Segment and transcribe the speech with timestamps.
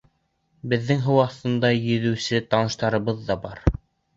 [0.71, 3.63] Беҙҙең һыу аҫтында йөҙөүсе таныштарыбыҙ ҙа бар.